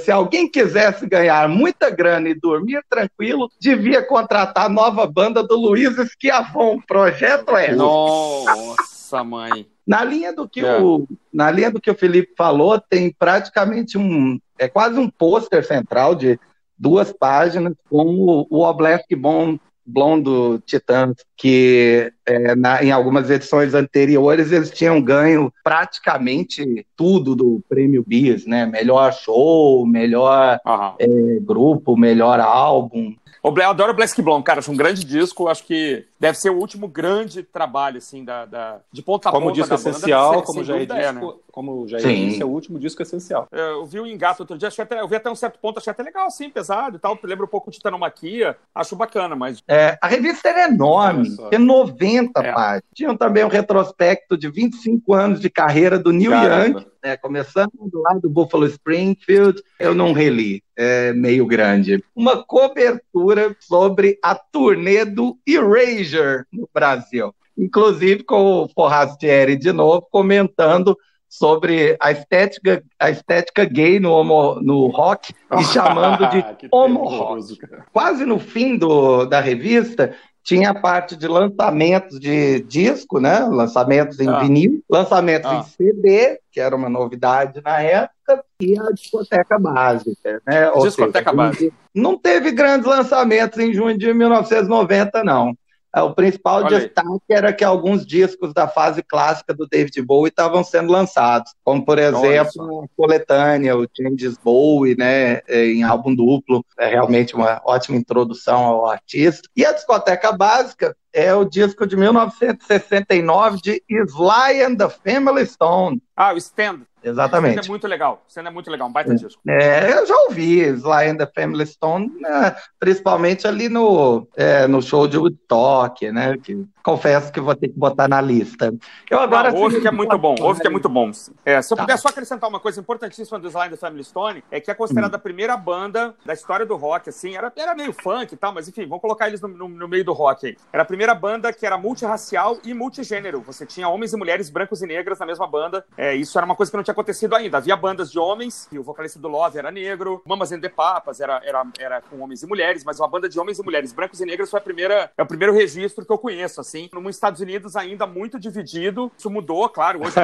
se 0.00 0.10
alguém 0.10 0.50
quisesse 0.50 1.06
ganhar 1.06 1.48
muita 1.48 1.88
grana 1.88 2.28
e 2.28 2.34
dormir 2.34 2.84
tranquilo, 2.90 3.50
devia 3.60 4.02
contratar 4.02 4.66
a 4.66 4.68
nova 4.68 5.06
banda 5.06 5.42
do 5.42 5.56
Luiz 5.56 5.96
Esquiavon, 5.96 6.80
Projeto 6.86 7.56
é. 7.56 7.74
Nossa, 7.74 9.24
mãe. 9.24 9.66
Na 9.86 10.04
linha 10.04 10.34
do 10.34 10.48
que 10.48 10.60
é. 10.60 10.78
o 10.78 11.06
na 11.32 11.50
linha 11.50 11.70
do 11.70 11.80
que 11.80 11.90
o 11.90 11.94
Felipe 11.94 12.34
falou, 12.36 12.78
tem 12.78 13.14
praticamente 13.16 13.96
um 13.96 14.38
é 14.58 14.68
quase 14.68 14.98
um 14.98 15.08
pôster 15.08 15.64
central 15.64 16.14
de 16.14 16.38
duas 16.76 17.12
páginas 17.12 17.74
com 17.88 18.04
o, 18.04 18.46
o 18.50 18.62
Oblast 18.62 19.06
Bomb 19.14 19.60
Blondo 19.86 20.58
Titãs, 20.66 21.14
que 21.36 22.12
é, 22.26 22.54
na, 22.56 22.82
em 22.82 22.90
algumas 22.90 23.30
edições 23.30 23.74
anteriores 23.74 24.50
eles 24.50 24.70
tinham 24.70 25.00
ganho 25.00 25.52
praticamente 25.62 26.84
tudo 26.96 27.36
do 27.36 27.62
Prêmio 27.68 28.04
Bis, 28.06 28.46
né? 28.46 28.66
Melhor 28.66 29.12
show, 29.12 29.86
melhor 29.86 30.58
uhum. 30.66 30.92
é, 30.98 31.40
grupo, 31.40 31.96
melhor 31.96 32.40
álbum. 32.40 33.14
Eu 33.46 33.70
adoro 33.70 33.92
o 33.92 33.94
Black 33.94 34.20
Blonde, 34.20 34.42
cara, 34.42 34.58
acho 34.58 34.72
um 34.72 34.76
grande 34.76 35.04
disco, 35.04 35.46
acho 35.46 35.64
que 35.64 36.04
deve 36.18 36.36
ser 36.36 36.50
o 36.50 36.58
último 36.58 36.88
grande 36.88 37.44
trabalho, 37.44 37.98
assim, 37.98 38.24
da, 38.24 38.44
da 38.44 38.80
de 38.90 39.02
ponta 39.02 39.28
a 39.28 39.32
como 39.32 39.46
ponta 39.46 39.54
disco 39.54 39.74
essencial, 39.74 40.32
banda, 40.32 40.46
como, 40.46 40.64
já 40.64 40.76
é 40.76 40.78
disco, 40.80 40.94
é, 40.96 41.12
né? 41.12 41.32
como 41.52 41.88
já 41.88 41.98
é 41.98 42.00
disse, 42.00 42.42
é 42.42 42.44
o 42.44 42.48
último 42.48 42.78
disco 42.78 43.02
essencial. 43.02 43.46
Eu 43.52 43.86
vi 43.86 44.00
o 44.00 44.06
Engato 44.06 44.42
outro 44.42 44.58
dia, 44.58 44.66
achei 44.66 44.82
até, 44.82 45.00
eu 45.00 45.06
vi 45.06 45.14
até 45.14 45.30
um 45.30 45.36
certo 45.36 45.60
ponto, 45.60 45.78
achei 45.78 45.92
até 45.92 46.02
legal, 46.02 46.26
assim, 46.26 46.50
pesado 46.50 46.96
e 46.96 46.98
tal, 46.98 47.16
lembra 47.22 47.44
um 47.44 47.48
pouco 47.48 47.70
de 47.70 47.76
Titanomaquia, 47.76 48.56
acho 48.74 48.96
bacana, 48.96 49.36
mas... 49.36 49.62
É, 49.68 49.96
a 50.02 50.08
revista 50.08 50.48
era 50.48 50.68
enorme, 50.68 51.36
tem 51.48 51.60
90 51.60 52.40
é. 52.40 52.52
páginas. 52.52 52.82
Tinham 52.92 53.16
também 53.16 53.44
um 53.44 53.48
retrospecto 53.48 54.36
de 54.36 54.50
25 54.50 55.14
anos 55.14 55.40
de 55.40 55.48
carreira 55.48 55.98
do 55.98 56.12
Neil 56.12 56.32
Caramba. 56.32 56.80
Young, 56.80 56.86
né, 57.04 57.16
começando 57.16 57.70
lá 57.94 58.14
do 58.14 58.28
Buffalo 58.28 58.66
Springfield, 58.66 59.62
eu 59.78 59.94
não 59.94 60.12
reli, 60.12 60.64
é 60.76 61.12
meio 61.12 61.46
grande. 61.46 62.04
Uma 62.14 62.44
cobertura 62.44 63.56
sobre 63.60 64.18
a 64.22 64.34
turnê 64.34 65.04
do 65.04 65.38
Erasure 65.46 66.44
no 66.52 66.68
Brasil. 66.72 67.34
Inclusive 67.56 68.22
com 68.22 68.62
o 68.62 68.68
Forrastieri 68.68 69.56
de 69.56 69.72
novo 69.72 70.06
comentando 70.10 70.96
sobre 71.28 71.96
a 72.00 72.12
estética, 72.12 72.82
a 72.98 73.10
estética 73.10 73.64
gay 73.64 73.98
no, 73.98 74.12
homo, 74.12 74.60
no 74.60 74.86
rock 74.88 75.34
e 75.58 75.64
chamando 75.72 76.28
de 76.30 76.44
homo 76.70 77.04
rock. 77.04 77.58
Quase 77.92 78.24
no 78.24 78.38
fim 78.38 78.76
do, 78.76 79.24
da 79.24 79.40
revista, 79.40 80.14
tinha 80.46 80.70
a 80.70 80.74
parte 80.74 81.16
de 81.16 81.26
lançamentos 81.26 82.20
de 82.20 82.60
disco, 82.60 83.18
né? 83.18 83.40
Lançamentos 83.40 84.20
em 84.20 84.28
ah. 84.28 84.38
vinil, 84.38 84.80
lançamentos 84.88 85.50
ah. 85.50 85.56
em 85.56 85.62
CD, 85.64 86.38
que 86.52 86.60
era 86.60 86.74
uma 86.74 86.88
novidade 86.88 87.60
na 87.64 87.82
época, 87.82 88.44
e 88.60 88.78
a 88.78 88.92
discoteca 88.92 89.58
básica, 89.58 90.40
né? 90.46 90.70
discoteca 90.70 91.30
seja, 91.30 91.36
básica. 91.36 91.74
Não 91.92 92.16
teve 92.16 92.52
grandes 92.52 92.86
lançamentos 92.86 93.58
em 93.58 93.74
junho 93.74 93.98
de 93.98 94.14
1990, 94.14 95.24
não. 95.24 95.52
É, 95.96 96.02
o 96.02 96.12
principal 96.14 96.56
Olha 96.56 96.78
destaque 96.78 97.08
aí. 97.08 97.36
era 97.38 97.52
que 97.54 97.64
alguns 97.64 98.04
discos 98.04 98.52
da 98.52 98.68
fase 98.68 99.02
clássica 99.02 99.54
do 99.54 99.66
David 99.66 100.02
Bowie 100.02 100.28
estavam 100.28 100.62
sendo 100.62 100.92
lançados, 100.92 101.54
como 101.64 101.82
por 101.82 101.98
exemplo 101.98 102.84
a 102.84 102.88
coletânea, 102.94 103.74
o 103.74 103.88
Changes 103.96 104.36
Bowie, 104.36 104.94
né, 104.94 105.40
é, 105.48 105.64
em 105.64 105.82
álbum 105.82 106.14
duplo, 106.14 106.62
é 106.78 106.88
realmente 106.88 107.34
uma 107.34 107.62
ótima 107.64 107.96
introdução 107.96 108.62
ao 108.62 108.90
artista. 108.90 109.48
E 109.56 109.64
a 109.64 109.72
discoteca 109.72 110.32
básica 110.32 110.94
é 111.14 111.34
o 111.34 111.46
disco 111.46 111.86
de 111.86 111.96
1969 111.96 113.62
de 113.62 113.82
Sly 113.88 114.62
and 114.62 114.76
the 114.76 114.90
Family 114.90 115.46
Stone. 115.46 116.02
Ah, 116.16 116.32
o 116.32 116.38
Stand. 116.38 116.80
Exatamente. 117.04 117.56
Stand 117.56 117.66
é 117.66 117.68
muito 117.68 117.86
legal. 117.86 118.24
Stand 118.26 118.46
é 118.46 118.50
muito 118.50 118.70
legal, 118.70 118.88
um 118.88 118.92
baita 118.92 119.14
disco. 119.14 119.40
É, 119.46 119.92
eu 119.92 120.06
já 120.06 120.16
ouvi 120.28 120.60
Sly 120.60 121.08
and 121.10 121.16
the 121.18 121.26
Family 121.26 121.66
Stone, 121.66 122.10
né, 122.18 122.56
principalmente 122.80 123.46
ali 123.46 123.68
no, 123.68 124.26
é, 124.34 124.66
no 124.66 124.80
show 124.80 125.06
de 125.06 125.18
Woodstock, 125.18 126.10
né? 126.10 126.36
Que 126.38 126.64
confesso 126.86 127.32
que 127.32 127.40
vou 127.40 127.56
ter 127.56 127.66
que 127.66 127.76
botar 127.76 128.06
na 128.06 128.20
lista. 128.20 128.72
Eu 129.10 129.18
agora. 129.18 129.50
Não, 129.50 129.58
ouve 129.58 129.80
que 129.80 129.88
é 129.88 129.90
muito 129.90 130.16
bom, 130.16 130.36
ouve 130.40 130.60
que 130.60 130.68
é 130.68 130.70
muito 130.70 130.88
bom. 130.88 131.10
É, 131.44 131.60
se 131.60 131.72
eu 131.72 131.76
tá. 131.76 131.82
puder 131.82 131.98
só 131.98 132.08
acrescentar 132.08 132.48
uma 132.48 132.60
coisa 132.60 132.78
importantíssima 132.80 133.40
do 133.40 133.48
Slide 133.48 133.70
da 133.70 133.76
Family 133.76 134.04
Stone, 134.04 134.44
é 134.52 134.60
que 134.60 134.70
é 134.70 134.74
considerada 134.74 135.16
hum. 135.16 135.18
a 135.18 135.20
primeira 135.20 135.56
banda 135.56 136.14
da 136.24 136.32
história 136.32 136.64
do 136.64 136.76
rock, 136.76 137.08
assim, 137.08 137.34
era, 137.34 137.52
era 137.56 137.74
meio 137.74 137.92
funk 137.92 138.32
e 138.32 138.36
tal, 138.36 138.54
mas 138.54 138.68
enfim, 138.68 138.86
vamos 138.86 139.00
colocar 139.00 139.26
eles 139.26 139.40
no, 139.40 139.48
no, 139.48 139.68
no 139.68 139.88
meio 139.88 140.04
do 140.04 140.12
rock 140.12 140.46
aí. 140.46 140.56
Era 140.72 140.84
a 140.84 140.86
primeira 140.86 141.12
banda 141.12 141.52
que 141.52 141.66
era 141.66 141.76
multirracial 141.76 142.58
e 142.64 142.72
multigênero. 142.72 143.40
Você 143.40 143.66
tinha 143.66 143.88
homens 143.88 144.12
e 144.12 144.16
mulheres 144.16 144.48
brancos 144.48 144.80
e 144.80 144.86
negras 144.86 145.18
na 145.18 145.26
mesma 145.26 145.46
banda. 145.48 145.84
É, 145.96 146.14
isso 146.14 146.38
era 146.38 146.44
uma 146.44 146.54
coisa 146.54 146.70
que 146.70 146.76
não 146.76 146.84
tinha 146.84 146.92
acontecido 146.92 147.34
ainda. 147.34 147.56
Havia 147.58 147.76
bandas 147.76 148.12
de 148.12 148.18
homens, 148.20 148.68
e 148.70 148.78
o 148.78 148.84
vocalista 148.84 149.18
do 149.18 149.26
Love 149.26 149.58
era 149.58 149.72
negro, 149.72 150.22
Mamas 150.24 150.52
and 150.52 150.60
the 150.60 150.68
Papas 150.68 151.20
era, 151.20 151.40
era, 151.44 151.66
era 151.80 152.00
com 152.00 152.20
homens 152.20 152.44
e 152.44 152.46
mulheres, 152.46 152.84
mas 152.84 153.00
uma 153.00 153.08
banda 153.08 153.28
de 153.28 153.40
homens 153.40 153.58
e 153.58 153.62
mulheres 153.64 153.92
brancos 153.92 154.20
e 154.20 154.24
negras 154.24 154.48
foi 154.48 154.60
a 154.60 154.62
primeira, 154.62 155.10
é 155.18 155.22
o 155.22 155.26
primeiro 155.26 155.52
registro 155.52 156.06
que 156.06 156.12
eu 156.12 156.18
conheço, 156.18 156.60
assim. 156.60 156.75
Nos 156.92 157.16
Estados 157.16 157.40
Unidos 157.40 157.76
ainda 157.76 158.06
muito 158.06 158.38
dividido. 158.38 159.10
Isso 159.16 159.30
mudou, 159.30 159.68
claro. 159.68 160.00
Hoje 160.00 160.14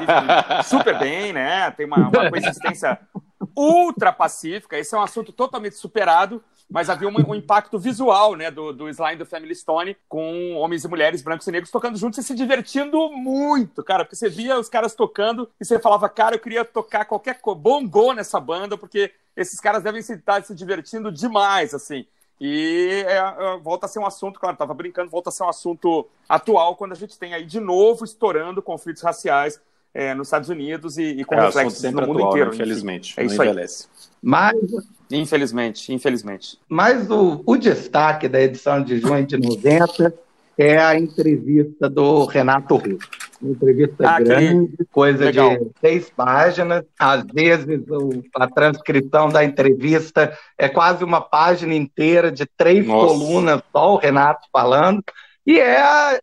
vive 0.00 0.62
super 0.68 0.98
bem, 0.98 1.32
né? 1.32 1.70
Tem 1.72 1.86
uma, 1.86 2.08
uma 2.08 2.30
coexistência 2.30 2.98
ultra 3.56 4.12
pacífica. 4.12 4.78
Esse 4.78 4.94
é 4.94 4.98
um 4.98 5.02
assunto 5.02 5.32
totalmente 5.32 5.76
superado 5.76 6.42
mas 6.70 6.88
havia 6.88 7.08
um, 7.08 7.30
um, 7.30 7.34
impacto 7.34 7.78
visual, 7.78 8.34
né, 8.34 8.50
do, 8.50 8.72
do 8.72 8.88
Slime 8.88 9.16
do 9.16 9.26
Family 9.26 9.54
Stone, 9.54 9.96
com 10.08 10.54
homens 10.54 10.84
e 10.84 10.88
mulheres, 10.88 11.22
brancos 11.22 11.46
e 11.46 11.50
negros, 11.50 11.70
tocando 11.70 11.98
juntos 11.98 12.18
e 12.18 12.22
se 12.22 12.34
divertindo 12.34 13.10
muito, 13.10 13.82
cara, 13.82 14.04
porque 14.04 14.16
você 14.16 14.28
via 14.28 14.58
os 14.58 14.68
caras 14.68 14.94
tocando 14.94 15.48
e 15.60 15.64
você 15.64 15.78
falava, 15.78 16.08
cara, 16.08 16.34
eu 16.34 16.40
queria 16.40 16.64
tocar 16.64 17.04
qualquer 17.04 17.38
bongo 17.56 18.12
nessa 18.12 18.40
banda, 18.40 18.76
porque 18.76 19.12
esses 19.36 19.60
caras 19.60 19.82
devem 19.82 20.00
estar 20.00 20.42
se 20.42 20.54
divertindo 20.54 21.12
demais, 21.12 21.74
assim. 21.74 22.06
E 22.46 23.02
é, 23.06 23.16
é, 23.16 23.58
volta 23.62 23.86
a 23.86 23.88
ser 23.88 24.00
um 24.00 24.04
assunto, 24.04 24.38
claro, 24.38 24.54
tava 24.54 24.74
brincando, 24.74 25.08
volta 25.08 25.30
a 25.30 25.32
ser 25.32 25.44
um 25.44 25.48
assunto 25.48 26.06
atual 26.28 26.76
quando 26.76 26.92
a 26.92 26.94
gente 26.94 27.18
tem 27.18 27.32
aí 27.32 27.46
de 27.46 27.58
novo 27.58 28.04
estourando 28.04 28.60
conflitos 28.60 29.02
raciais 29.02 29.58
é, 29.94 30.12
nos 30.12 30.26
Estados 30.26 30.50
Unidos 30.50 30.98
e, 30.98 31.04
e 31.04 31.24
com 31.24 31.36
é, 31.36 31.46
reflexos 31.46 31.82
no 31.84 32.02
mundo 32.02 32.18
atual, 32.18 32.28
inteiro. 32.32 32.52
Infelizmente, 32.52 33.14
é 33.18 33.24
isso 33.24 33.40
aí. 33.40 33.48
Mas, 34.20 34.56
infelizmente, 35.10 35.90
infelizmente. 35.90 36.58
Mas 36.68 37.10
o, 37.10 37.42
o 37.46 37.56
destaque 37.56 38.28
da 38.28 38.42
edição 38.42 38.84
de 38.84 38.98
junho 38.98 39.26
de 39.26 39.38
90 39.38 40.12
é 40.58 40.76
a 40.76 40.98
entrevista 40.98 41.88
do 41.88 42.26
Renato 42.26 42.76
Russo. 42.76 43.08
Uma 43.40 43.52
entrevista 43.52 44.08
ah, 44.08 44.20
grande, 44.20 44.76
que... 44.76 44.84
coisa 44.86 45.24
Legal. 45.24 45.58
de 45.58 45.70
seis 45.80 46.10
páginas. 46.10 46.84
Às 46.98 47.24
vezes 47.24 47.80
o, 47.88 48.22
a 48.36 48.48
transcrição 48.48 49.28
da 49.28 49.44
entrevista 49.44 50.36
é 50.58 50.68
quase 50.68 51.04
uma 51.04 51.20
página 51.20 51.74
inteira 51.74 52.30
de 52.30 52.46
três 52.56 52.86
Nossa. 52.86 53.06
colunas, 53.06 53.62
só 53.72 53.94
o 53.94 53.98
Renato 53.98 54.46
falando. 54.52 55.02
E 55.46 55.58
é, 55.58 56.14
é, 56.14 56.18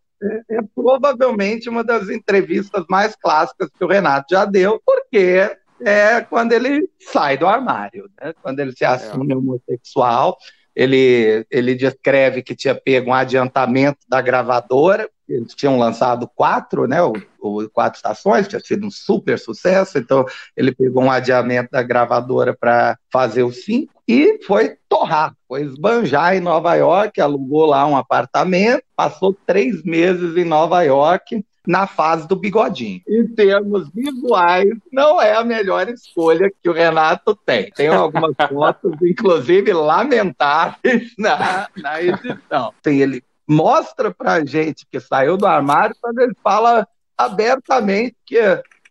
é, 0.49 0.59
provavelmente 0.75 1.69
uma 1.69 1.83
das 1.83 2.09
entrevistas 2.09 2.85
mais 2.89 3.15
clássicas 3.15 3.69
que 3.77 3.83
o 3.83 3.87
Renato 3.87 4.27
já 4.31 4.45
deu, 4.45 4.81
porque 4.85 5.55
é 5.83 6.21
quando 6.21 6.53
ele 6.53 6.87
sai 6.99 7.37
do 7.37 7.47
armário, 7.47 8.09
né? 8.21 8.33
quando 8.41 8.59
ele 8.59 8.71
se 8.71 8.85
assume 8.85 9.33
é. 9.33 9.35
homossexual 9.35 10.37
ele, 10.75 11.45
ele 11.49 11.75
descreve 11.75 12.41
que 12.41 12.55
tinha 12.55 12.75
pego 12.75 13.09
um 13.09 13.13
adiantamento 13.13 13.99
da 14.07 14.21
gravadora, 14.21 15.09
tinham 15.55 15.77
lançado 15.77 16.29
quatro, 16.35 16.87
né, 16.87 17.01
o, 17.01 17.13
o, 17.39 17.69
quatro 17.69 17.97
estações, 17.97 18.47
tinha 18.47 18.59
sido 18.59 18.85
um 18.85 18.91
super 18.91 19.37
sucesso, 19.37 19.97
então 19.97 20.25
ele 20.55 20.73
pegou 20.73 21.03
um 21.03 21.11
adiamento 21.11 21.69
da 21.71 21.81
gravadora 21.81 22.55
para 22.57 22.97
fazer 23.11 23.43
os 23.43 23.63
cinco 23.63 23.93
e 24.07 24.39
foi 24.43 24.75
torrar, 24.89 25.33
foi 25.47 25.63
esbanjar 25.63 26.35
em 26.35 26.39
Nova 26.39 26.75
York, 26.75 27.19
alugou 27.21 27.65
lá 27.65 27.85
um 27.85 27.95
apartamento, 27.95 28.83
passou 28.95 29.35
três 29.45 29.83
meses 29.83 30.35
em 30.35 30.43
Nova 30.43 30.81
York, 30.83 31.43
na 31.65 31.85
fase 31.85 32.27
do 32.27 32.35
bigodinho. 32.35 33.01
Em 33.07 33.27
termos 33.27 33.89
visuais, 33.93 34.69
não 34.91 35.21
é 35.21 35.35
a 35.35 35.43
melhor 35.43 35.87
escolha 35.89 36.51
que 36.61 36.69
o 36.69 36.73
Renato 36.73 37.35
tem. 37.35 37.69
Tem 37.71 37.87
algumas 37.87 38.33
fotos, 38.49 38.93
inclusive, 39.03 39.71
lamentáveis 39.71 41.13
na, 41.17 41.67
na 41.77 42.01
edição. 42.01 42.73
Tem, 42.81 42.99
ele 42.99 43.23
mostra 43.51 44.13
pra 44.13 44.45
gente 44.45 44.85
que 44.89 44.99
saiu 44.99 45.35
do 45.35 45.45
armário 45.45 45.93
quando 45.99 46.19
ele 46.19 46.33
fala 46.41 46.87
abertamente 47.17 48.15
que 48.25 48.39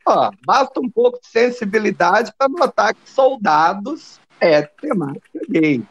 ó, 0.06 0.30
basta 0.44 0.78
um 0.80 0.90
pouco 0.90 1.18
de 1.18 1.28
sensibilidade 1.28 2.30
para 2.36 2.48
notar 2.48 2.94
que 2.94 3.08
soldados 3.08 4.20
é 4.38 4.62
temática 4.62 5.40
gay. 5.48 5.82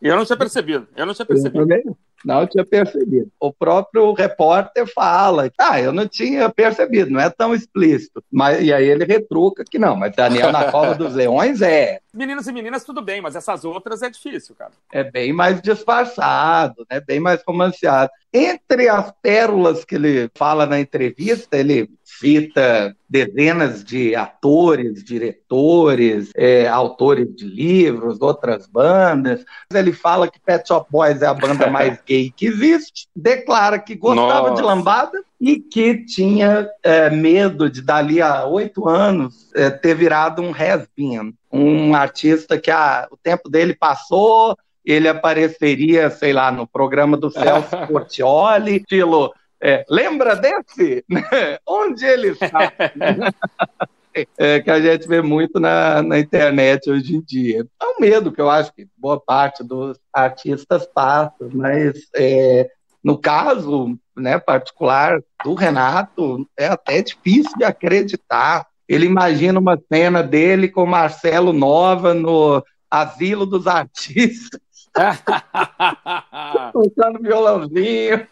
Eu 0.00 0.16
não 0.16 0.24
tinha 0.24 0.38
percebido. 0.38 0.88
Eu 0.96 1.04
não 1.04 1.14
tinha 1.14 1.26
percebido. 1.26 1.70
Eu 1.70 1.96
não 2.24 2.46
tinha 2.46 2.64
percebido. 2.64 3.30
O 3.38 3.52
próprio 3.52 4.12
repórter 4.12 4.86
fala, 4.86 5.50
ah, 5.58 5.80
eu 5.80 5.92
não 5.92 6.06
tinha 6.06 6.48
percebido, 6.48 7.10
não 7.10 7.20
é 7.20 7.30
tão 7.30 7.54
explícito. 7.54 8.22
Mas, 8.30 8.62
e 8.62 8.72
aí 8.72 8.86
ele 8.86 9.04
retruca 9.04 9.64
que 9.64 9.78
não, 9.78 9.96
mas 9.96 10.14
Daniel 10.14 10.52
na 10.52 10.70
Cova 10.70 10.94
dos 10.94 11.14
Leões 11.14 11.62
é. 11.62 12.00
Meninos 12.14 12.46
e 12.46 12.52
meninas, 12.52 12.84
tudo 12.84 13.02
bem, 13.02 13.20
mas 13.20 13.34
essas 13.34 13.64
outras 13.64 14.02
é 14.02 14.10
difícil, 14.10 14.54
cara. 14.54 14.72
É 14.92 15.02
bem 15.02 15.32
mais 15.32 15.60
disfarçado, 15.62 16.86
né? 16.90 17.00
bem 17.00 17.20
mais 17.20 17.42
romanceado. 17.46 18.10
Entre 18.32 18.88
as 18.88 19.12
pérolas 19.22 19.84
que 19.84 19.94
ele 19.94 20.30
fala 20.34 20.66
na 20.66 20.80
entrevista, 20.80 21.56
ele 21.56 21.90
cita 22.22 22.96
dezenas 23.08 23.82
de 23.82 24.14
atores, 24.14 25.02
diretores, 25.02 26.30
é, 26.36 26.68
autores 26.68 27.34
de 27.34 27.44
livros, 27.44 28.20
outras 28.20 28.66
bandas. 28.66 29.44
Ele 29.74 29.92
fala 29.92 30.28
que 30.28 30.40
Pet 30.40 30.66
Shop 30.66 30.86
Boys 30.88 31.20
é 31.20 31.26
a 31.26 31.34
banda 31.34 31.66
mais 31.68 31.98
gay 32.06 32.32
que 32.34 32.46
existe, 32.46 33.08
declara 33.14 33.78
que 33.78 33.96
gostava 33.96 34.50
Nossa. 34.50 34.62
de 34.62 34.66
lambada 34.66 35.22
e 35.40 35.56
que 35.58 36.04
tinha 36.06 36.68
é, 36.82 37.10
medo 37.10 37.68
de, 37.68 37.82
dali 37.82 38.22
a 38.22 38.46
oito 38.46 38.88
anos, 38.88 39.50
é, 39.54 39.68
ter 39.68 39.94
virado 39.96 40.40
um 40.40 40.52
has-been, 40.52 41.34
um 41.50 41.94
artista 41.96 42.56
que 42.56 42.70
ah, 42.70 43.08
o 43.10 43.16
tempo 43.16 43.50
dele 43.50 43.74
passou, 43.74 44.56
ele 44.84 45.08
apareceria, 45.08 46.08
sei 46.08 46.32
lá, 46.32 46.52
no 46.52 46.66
programa 46.66 47.16
do 47.16 47.30
Celso 47.30 47.76
Portioli, 47.88 48.76
estilo 48.76 49.32
é, 49.62 49.84
lembra 49.88 50.34
desse? 50.34 51.04
Onde 51.66 52.04
ele 52.04 52.28
está? 52.30 52.72
é, 54.36 54.60
que 54.60 54.70
a 54.70 54.80
gente 54.80 55.06
vê 55.06 55.22
muito 55.22 55.60
na, 55.60 56.02
na 56.02 56.18
internet 56.18 56.90
hoje 56.90 57.16
em 57.16 57.20
dia. 57.20 57.64
É 57.80 57.86
um 57.86 58.00
medo 58.00 58.32
que 58.32 58.40
eu 58.40 58.50
acho 58.50 58.74
que 58.74 58.88
boa 58.96 59.20
parte 59.20 59.62
dos 59.62 59.98
artistas 60.12 60.84
passa, 60.86 61.48
mas 61.52 61.96
é, 62.14 62.68
no 63.02 63.16
caso 63.16 63.96
né, 64.16 64.38
particular 64.38 65.22
do 65.44 65.54
Renato, 65.54 66.46
é 66.56 66.66
até 66.66 67.00
difícil 67.00 67.56
de 67.56 67.64
acreditar. 67.64 68.66
Ele 68.88 69.06
imagina 69.06 69.58
uma 69.58 69.78
cena 69.90 70.22
dele 70.22 70.68
com 70.68 70.84
Marcelo 70.84 71.52
Nova 71.52 72.12
no 72.12 72.62
Asilo 72.90 73.46
dos 73.46 73.66
Artistas, 73.66 74.60
tocando 76.72 77.22
violãozinho. 77.22 78.26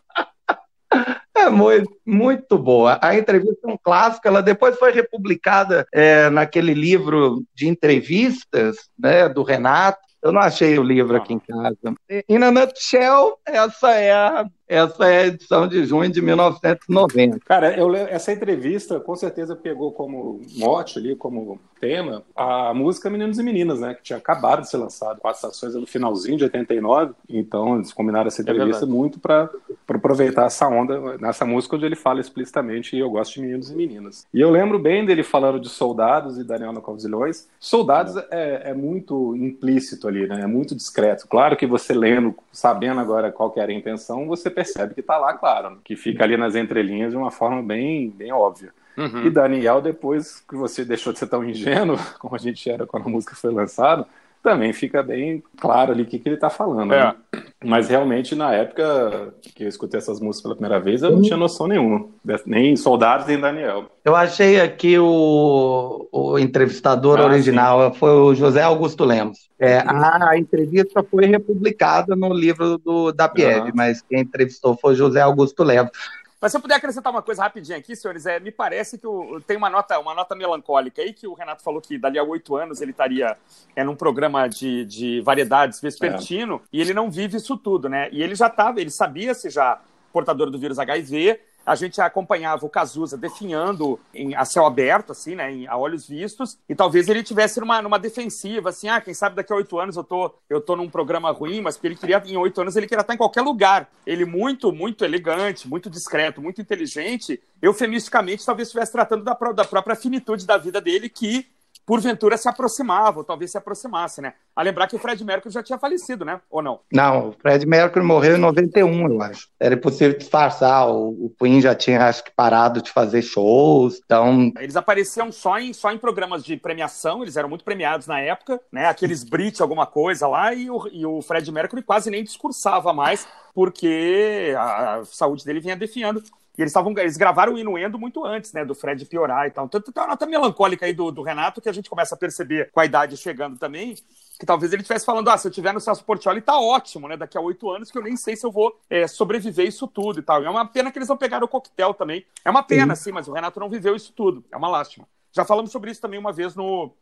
É 1.34 1.49
muito, 1.49 1.90
muito 2.04 2.58
boa. 2.58 2.99
A 3.00 3.16
entrevista 3.16 3.68
é 3.68 3.72
um 3.72 3.78
clássico, 3.78 4.26
ela 4.26 4.42
depois 4.42 4.76
foi 4.78 4.92
republicada 4.92 5.87
é, 5.92 6.28
naquele 6.28 6.75
livro 6.75 7.42
de 7.54 7.68
entrevistas 7.68 8.76
né, 8.99 9.28
do 9.28 9.42
Renato. 9.42 10.10
Eu 10.22 10.32
não 10.32 10.40
achei 10.40 10.78
o 10.78 10.82
livro 10.82 11.16
aqui 11.16 11.32
em 11.32 11.38
casa. 11.38 11.94
E, 12.28 12.38
na 12.38 12.50
nutshell, 12.50 13.38
essa 13.46 13.90
é 13.92 14.12
a, 14.12 14.46
essa 14.68 15.06
é 15.06 15.22
a 15.22 15.26
edição 15.28 15.66
de 15.66 15.82
junho 15.87 16.10
de 16.10 16.20
1990. 16.20 17.40
Cara, 17.40 17.75
eu, 17.75 17.94
essa 17.94 18.30
entrevista 18.30 19.00
com 19.00 19.16
certeza 19.16 19.56
pegou 19.56 19.92
como 19.92 20.42
mote 20.58 20.99
ali, 20.99 21.16
como 21.16 21.58
tema, 21.80 22.22
a 22.37 22.75
música 22.75 23.08
Meninos 23.08 23.38
e 23.38 23.42
Meninas, 23.42 23.80
né? 23.80 23.94
Que 23.94 24.02
tinha 24.02 24.18
acabado 24.18 24.60
de 24.60 24.68
ser 24.68 24.76
lançado. 24.76 25.20
Quatro 25.20 25.38
estações 25.38 25.75
no 25.75 25.87
finalzinho 25.87 26.37
de 26.37 26.44
89. 26.44 27.14
Então, 27.26 27.76
eles 27.76 27.90
combinaram 27.90 28.28
essa 28.28 28.42
é 28.42 28.44
entrevista 28.44 28.84
é 28.84 28.88
muito 28.88 29.18
para 29.18 29.49
aproveitar 29.97 30.47
essa 30.47 30.68
onda 30.68 31.18
nessa 31.18 31.44
música 31.44 31.76
onde 31.76 31.87
ele 31.87 31.97
fala 31.97 32.20
explicitamente 32.20 32.97
eu 32.97 33.11
gosto 33.11 33.35
de 33.35 33.42
meninos 33.42 33.70
e 33.70 33.75
meninas. 33.75 34.26
E 34.32 34.40
eu 34.40 34.50
lembro 34.50 34.78
bem 34.78 35.04
dele 35.04 35.23
falando 35.23 35.61
de 35.61 35.68
soldados 35.68 36.38
e 36.38 36.44
Daniel 36.44 36.73
na 36.73 36.80
Leões. 37.09 37.49
Soldados 37.59 38.16
é, 38.30 38.70
é, 38.70 38.75
muito 38.75 39.35
implícito 39.37 40.06
ali, 40.06 40.26
né? 40.26 40.42
É 40.42 40.47
muito 40.47 40.75
discreto. 40.75 41.26
Claro 41.28 41.56
que 41.56 41.66
você 41.66 41.92
lendo, 41.92 42.35
sabendo 42.52 43.00
agora 43.00 43.32
qual 43.32 43.50
que 43.50 43.61
era 43.61 43.70
a 43.70 43.75
intenção, 43.75 44.26
você 44.26 44.50
percebe 44.50 44.94
que 44.94 45.02
tá 45.02 45.18
lá, 45.18 45.35
claro, 45.35 45.70
né? 45.70 45.76
que 45.85 45.97
fica 45.97 46.25
ali 46.25 46.37
nas 46.37 46.54
entrelinhas 46.54 47.12
de 47.12 47.16
uma 47.16 47.30
forma 47.30 47.62
bem, 47.62 48.11
bem 48.11 48.32
óbvia. 48.32 48.73
Uhum. 48.97 49.26
E 49.26 49.30
Daniel, 49.30 49.80
depois 49.80 50.40
que 50.40 50.54
você 50.54 50.85
deixou 50.85 51.12
de 51.12 51.18
ser 51.18 51.26
tão 51.26 51.44
ingênuo, 51.44 51.97
como 52.18 52.35
a 52.35 52.38
gente 52.38 52.68
era 52.68 52.87
quando 52.87 53.06
a 53.06 53.11
música 53.11 53.35
foi 53.35 53.52
lançada, 53.52 54.06
também 54.42 54.73
fica 54.73 55.02
bem 55.02 55.42
claro 55.59 55.92
ali 55.92 56.02
o 56.02 56.06
que, 56.06 56.18
que 56.18 56.28
ele 56.28 56.37
está 56.37 56.49
falando. 56.49 56.92
É. 56.92 57.04
Né? 57.04 57.14
Mas 57.62 57.88
realmente, 57.88 58.35
na 58.35 58.54
época 58.54 59.35
que 59.54 59.64
eu 59.64 59.68
escutei 59.68 59.99
essas 59.99 60.18
músicas 60.18 60.42
pela 60.42 60.54
primeira 60.54 60.80
vez, 60.80 61.02
eu 61.02 61.11
não 61.11 61.20
tinha 61.20 61.37
noção 61.37 61.68
nenhuma. 61.68 62.06
Nem 62.47 62.75
Soldados, 62.75 63.26
nem 63.26 63.38
Daniel. 63.38 63.85
Eu 64.02 64.16
achei 64.16 64.59
aqui 64.59 64.99
o, 64.99 66.09
o 66.11 66.38
entrevistador 66.38 67.20
ah, 67.20 67.26
original, 67.26 67.92
sim. 67.92 67.99
foi 67.99 68.11
o 68.11 68.35
José 68.35 68.62
Augusto 68.62 69.04
Lemos. 69.04 69.50
É, 69.59 69.76
a, 69.78 70.30
a, 70.30 70.38
entrevista 70.38 71.02
foi 71.02 71.26
republicada 71.26 72.16
no 72.16 72.32
livro 72.32 72.78
do, 72.78 73.12
da 73.12 73.28
Pieve, 73.28 73.68
uhum. 73.68 73.73
mas 73.75 74.00
quem 74.00 74.20
entrevistou 74.20 74.75
foi 74.75 74.94
o 74.94 74.97
José 74.97 75.20
Augusto 75.20 75.62
Lemos. 75.62 75.92
Mas 76.40 76.52
se 76.52 76.56
eu 76.56 76.62
puder 76.62 76.76
acrescentar 76.76 77.12
uma 77.12 77.20
coisa 77.20 77.42
rapidinho 77.42 77.76
aqui, 77.76 77.94
senhores, 77.94 78.25
é, 78.25 78.40
me 78.40 78.50
parece 78.50 78.97
que 78.97 79.06
o, 79.06 79.40
tem 79.42 79.56
uma 79.56 79.68
nota, 79.68 79.99
uma 79.99 80.14
nota 80.14 80.35
melancólica 80.35 81.02
aí 81.02 81.12
que 81.12 81.26
o 81.26 81.35
Renato 81.35 81.62
falou 81.62 81.80
que 81.80 81.99
dali 81.99 82.18
a 82.18 82.23
oito 82.23 82.56
anos 82.56 82.80
ele 82.80 82.92
estaria 82.92 83.37
é, 83.76 83.85
num 83.85 83.94
programa 83.94 84.49
de, 84.49 84.85
de 84.87 85.20
variedades 85.20 85.80
vespertino 85.80 86.56
é. 86.56 86.68
e 86.73 86.80
ele 86.80 86.94
não 86.94 87.11
vive 87.11 87.37
isso 87.37 87.59
tudo, 87.59 87.88
né? 87.88 88.09
E 88.11 88.23
ele 88.23 88.35
já 88.35 88.47
estava, 88.47 88.80
ele 88.80 88.90
sabia-se 88.90 89.50
já 89.50 89.80
portador 90.12 90.50
do 90.50 90.59
vírus 90.59 90.78
HIV, 90.78 91.38
a 91.64 91.75
gente 91.75 92.00
acompanhava 92.00 92.64
o 92.64 92.69
Cazuza 92.69 93.17
definhando 93.17 93.99
em, 94.14 94.35
a 94.35 94.45
céu 94.45 94.67
aberto, 94.67 95.12
assim, 95.12 95.35
né, 95.35 95.52
em, 95.52 95.67
a 95.67 95.76
olhos 95.76 96.07
vistos, 96.09 96.59
e 96.69 96.75
talvez 96.75 97.09
ele 97.09 97.23
tivesse 97.23 97.61
numa, 97.61 97.81
numa 97.83 97.99
defensiva, 97.99 98.71
assim, 98.71 98.88
ah, 98.88 99.00
quem 99.00 99.14
sabe 99.14 99.37
daqui 99.37 99.52
a 99.52 99.57
oito 99.57 99.79
anos 99.79 99.97
eu 99.97 100.05
tô, 100.05 100.35
eu 100.49 100.61
tô 100.61 100.76
num 100.76 100.88
programa 100.88 101.31
ruim, 101.31 101.61
mas 101.61 101.79
ele 101.83 101.97
queria, 101.97 102.23
em 102.26 102.37
oito 102.37 102.61
anos, 102.61 102.76
ele 102.76 102.87
queria 102.87 103.02
estar 103.02 103.14
em 103.14 103.19
qualquer 103.19 103.43
lugar. 103.43 103.88
Ele 104.07 104.25
muito, 104.25 104.73
muito 104.73 105.05
elegante, 105.05 105.69
muito 105.69 105.88
discreto, 105.90 106.40
muito 106.40 106.61
inteligente, 106.61 107.40
eufemisticamente 107.61 108.45
talvez 108.45 108.69
estivesse 108.69 108.93
tratando 108.93 109.25
da, 109.25 109.35
da 109.52 109.64
própria 109.64 109.97
finitude 109.97 110.47
da 110.47 110.57
vida 110.57 110.81
dele, 110.81 111.09
que 111.09 111.47
porventura 111.90 112.37
se 112.37 112.49
aproximava, 112.49 113.18
ou 113.18 113.25
talvez 113.25 113.50
se 113.50 113.59
aproximasse, 113.59 114.20
né? 114.20 114.35
A 114.54 114.62
lembrar 114.62 114.87
que 114.87 114.94
o 114.94 114.99
Fred 115.00 115.25
Mercury 115.25 115.52
já 115.52 115.61
tinha 115.61 115.76
falecido, 115.76 116.25
né? 116.25 116.40
Ou 116.49 116.62
não? 116.62 116.78
Não, 116.92 117.30
o 117.30 117.32
Fred 117.32 117.66
Mercury 117.66 118.04
morreu 118.04 118.37
em 118.37 118.40
91, 118.40 119.09
eu 119.09 119.20
acho. 119.20 119.49
Era 119.59 119.75
impossível 119.75 120.16
disfarçar, 120.16 120.88
o, 120.88 121.09
o 121.09 121.35
Queen 121.37 121.61
já 121.61 121.75
tinha, 121.75 122.06
acho 122.06 122.23
que, 122.23 122.30
parado 122.30 122.80
de 122.80 122.92
fazer 122.92 123.23
shows, 123.23 124.00
então... 124.04 124.52
Eles 124.61 124.76
apareciam 124.76 125.32
só 125.32 125.59
em, 125.59 125.73
só 125.73 125.90
em 125.90 125.99
programas 125.99 126.44
de 126.44 126.56
premiação, 126.56 127.25
eles 127.25 127.37
eram 127.37 127.49
muito 127.49 127.64
premiados 127.64 128.06
na 128.06 128.20
época, 128.20 128.61
né? 128.70 128.87
Aqueles 128.87 129.25
Brit, 129.25 129.61
alguma 129.61 129.85
coisa 129.85 130.28
lá, 130.28 130.54
e 130.54 130.70
o, 130.70 130.87
e 130.92 131.04
o 131.04 131.20
Fred 131.20 131.50
Mercury 131.50 131.82
quase 131.82 132.09
nem 132.09 132.23
discursava 132.23 132.92
mais, 132.92 133.26
porque 133.52 134.54
a 134.56 135.02
saúde 135.06 135.44
dele 135.44 135.59
vinha 135.59 135.75
definhando. 135.75 136.23
E 136.59 136.62
eles, 136.62 136.73
tavam, 136.73 136.92
eles 136.99 137.16
gravaram 137.16 137.54
o 137.54 137.59
Inuendo 137.59 137.99
muito 137.99 138.25
antes, 138.25 138.52
né, 138.52 138.64
do 138.64 138.75
Fred 138.75 139.04
piorar 139.07 139.47
e 139.47 139.50
tal. 139.50 139.66
Então 139.66 139.80
tem 139.80 139.92
uma 139.97 140.09
nota 140.09 140.26
melancólica 140.26 140.85
aí 140.85 140.92
do, 140.92 141.11
do 141.11 141.23
Renato 141.23 141.61
que 141.61 141.69
a 141.69 141.73
gente 141.73 141.88
começa 141.88 142.14
a 142.14 142.19
perceber 142.19 142.71
com 142.73 142.80
a 142.80 142.85
idade 142.85 143.16
chegando 143.16 143.59
também, 143.59 143.95
que 144.38 144.45
talvez 144.45 144.73
ele 144.73 144.83
estivesse 144.83 145.04
falando, 145.07 145.28
ah, 145.28 145.38
se 145.38 145.47
eu 145.47 145.52
tiver 145.52 145.73
no 145.73 145.80
Celso 145.80 146.04
Portioli, 146.04 146.40
tá 146.40 146.59
ótimo, 146.59 147.09
né? 147.09 147.16
Daqui 147.16 147.38
a 147.38 147.40
oito 147.40 147.71
anos 147.71 147.90
que 147.90 147.99
eu 147.99 148.02
nem 148.02 148.16
sei 148.16 148.37
se 148.37 148.45
eu 148.45 148.50
vou 148.50 148.78
é, 148.88 149.07
sobreviver 149.07 149.66
isso 149.66 149.87
tudo 149.87 150.19
e 150.19 150.23
tal. 150.23 150.45
É 150.45 150.50
uma 150.50 150.66
pena 150.66 150.90
que 150.90 150.99
eles 150.99 151.09
não 151.09 151.16
pegaram 151.16 151.45
o 151.45 151.49
coquetel 151.49 151.95
também. 151.95 152.26
É 152.45 152.50
uma 152.50 152.62
pena, 152.62 152.95
sim, 152.97 153.12
mas 153.12 153.28
o 153.28 153.33
Renato 153.33 153.61
não 153.61 153.69
viveu 153.69 153.95
isso 153.95 154.12
tudo. 154.12 154.45
É 154.50 154.57
uma 154.57 154.69
lástima. 154.69 155.07
Já 155.33 155.45
falamos 155.45 155.71
sobre 155.71 155.90
isso 155.90 156.00
também 156.00 156.19
uma 156.19 156.33
vez 156.33 156.57
no, 156.57 156.92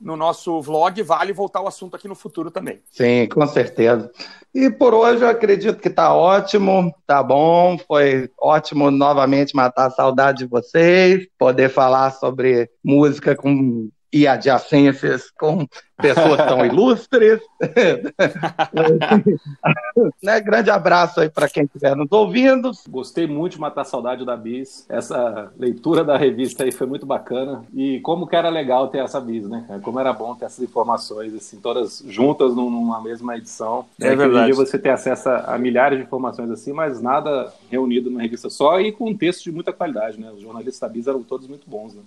no 0.00 0.16
nosso 0.16 0.60
vlog, 0.60 1.02
vale 1.02 1.32
voltar 1.32 1.60
ao 1.60 1.68
assunto 1.68 1.96
aqui 1.96 2.08
no 2.08 2.14
futuro 2.14 2.50
também. 2.50 2.80
Sim, 2.90 3.28
com 3.28 3.46
certeza. 3.46 4.10
E 4.54 4.70
por 4.70 4.94
hoje 4.94 5.22
eu 5.22 5.28
acredito 5.28 5.80
que 5.80 5.88
está 5.88 6.14
ótimo, 6.14 6.94
tá 7.06 7.22
bom, 7.22 7.76
foi 7.78 8.30
ótimo 8.40 8.90
novamente 8.90 9.54
matar 9.54 9.86
a 9.86 9.90
saudade 9.90 10.38
de 10.38 10.46
vocês, 10.46 11.26
poder 11.38 11.68
falar 11.68 12.10
sobre 12.12 12.70
música 12.82 13.34
com 13.34 13.90
e 14.12 14.26
adjacências 14.26 15.30
com 15.30 15.66
pessoas 15.96 16.36
tão 16.36 16.64
ilustres. 16.64 17.40
né? 20.22 20.40
Grande 20.40 20.70
abraço 20.70 21.20
aí 21.20 21.28
para 21.28 21.48
quem 21.48 21.64
estiver 21.64 21.96
nos 21.96 22.10
ouvindo. 22.10 22.70
Gostei 22.88 23.26
muito 23.26 23.54
de 23.54 23.60
matar 23.60 23.82
a 23.82 23.84
saudade 23.84 24.24
da 24.24 24.36
Bis. 24.36 24.86
Essa 24.88 25.52
leitura 25.58 26.04
da 26.04 26.16
revista 26.16 26.64
aí 26.64 26.72
foi 26.72 26.86
muito 26.86 27.06
bacana. 27.06 27.64
E 27.74 28.00
como 28.00 28.26
que 28.26 28.36
era 28.36 28.48
legal 28.48 28.88
ter 28.88 28.98
essa 28.98 29.20
Bis, 29.20 29.48
né? 29.48 29.80
Como 29.82 29.98
era 29.98 30.12
bom 30.12 30.34
ter 30.34 30.44
essas 30.44 30.62
informações, 30.62 31.34
assim, 31.34 31.58
todas 31.58 32.02
juntas 32.06 32.54
numa 32.54 33.02
mesma 33.02 33.36
edição. 33.36 33.86
É, 34.00 34.08
é 34.08 34.16
verdade. 34.16 34.52
você 34.52 34.78
ter 34.78 34.90
acesso 34.90 35.28
a 35.28 35.58
milhares 35.58 35.98
de 35.98 36.04
informações 36.04 36.50
assim, 36.50 36.72
mas 36.72 37.00
nada 37.00 37.52
reunido 37.70 38.10
numa 38.10 38.22
revista 38.22 38.50
só 38.50 38.80
e 38.80 38.92
com 38.92 39.10
um 39.10 39.16
texto 39.16 39.44
de 39.44 39.52
muita 39.52 39.72
qualidade, 39.72 40.20
né? 40.20 40.30
Os 40.30 40.42
jornalistas 40.42 40.80
da 40.80 40.88
Bis 40.88 41.06
eram 41.06 41.22
todos 41.22 41.48
muito 41.48 41.68
bons, 41.68 41.94
né? 41.94 42.02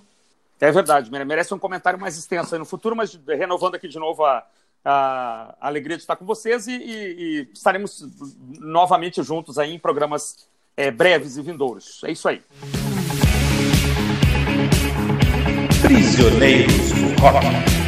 É 0.61 0.71
verdade, 0.71 1.09
merece 1.09 1.53
um 1.53 1.59
comentário 1.59 1.99
mais 1.99 2.17
extenso 2.17 2.53
aí 2.53 2.59
no 2.59 2.65
futuro, 2.65 2.95
mas 2.95 3.17
renovando 3.27 3.75
aqui 3.75 3.87
de 3.87 3.97
novo 3.97 4.25
a, 4.25 4.45
a 4.83 5.55
alegria 5.61 5.95
de 5.95 6.03
estar 6.03 6.17
com 6.17 6.25
vocês 6.25 6.67
e, 6.67 6.71
e, 6.71 6.93
e 7.19 7.49
estaremos 7.53 8.05
novamente 8.59 9.23
juntos 9.23 9.57
aí 9.57 9.73
em 9.73 9.79
programas 9.79 10.49
é, 10.75 10.91
breves 10.91 11.37
e 11.37 11.41
vindouros. 11.41 12.01
É 12.03 12.11
isso 12.11 12.27
aí. 12.27 12.41
Prisioneiros 15.81 16.91
do 16.91 17.21
Rock. 17.21 17.78